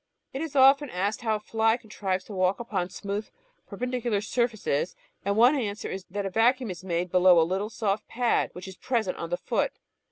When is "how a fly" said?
1.21-1.77